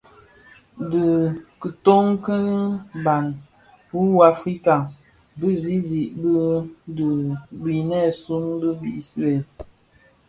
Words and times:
Dhi 0.89 1.03
kitoň 1.59 2.05
ki 2.25 2.37
bhan 3.03 3.25
mu 3.89 4.01
u 4.17 4.23
Africa 4.31 4.73
Bizizig 5.39 5.89
bii 6.21 6.49
dhi 6.95 7.09
binèsun 7.61 8.43
bii 8.59 8.75
bi 8.81 8.91
bès. 9.21 9.49